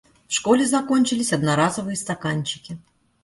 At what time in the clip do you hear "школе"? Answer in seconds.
0.33-0.65